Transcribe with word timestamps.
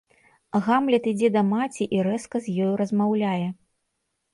Гамлет 0.67 1.03
ідзе 1.11 1.29
да 1.37 1.45
маці 1.51 1.83
і 1.99 2.03
рэзка 2.11 2.37
з 2.49 2.59
ёю 2.67 2.73
размаўляе. 2.85 3.41